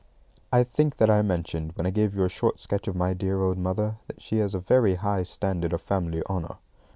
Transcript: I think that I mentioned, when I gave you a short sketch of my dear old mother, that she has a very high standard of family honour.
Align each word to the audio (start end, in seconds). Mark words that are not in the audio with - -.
I 0.51 0.63
think 0.63 0.95
that 0.95 1.11
I 1.11 1.21
mentioned, 1.21 1.73
when 1.75 1.85
I 1.85 1.91
gave 1.91 2.15
you 2.15 2.23
a 2.23 2.27
short 2.27 2.57
sketch 2.57 2.87
of 2.87 2.95
my 2.95 3.13
dear 3.13 3.43
old 3.43 3.59
mother, 3.59 3.97
that 4.07 4.19
she 4.19 4.37
has 4.37 4.55
a 4.55 4.59
very 4.59 4.95
high 4.95 5.21
standard 5.21 5.73
of 5.73 5.81
family 5.81 6.23
honour. 6.27 6.57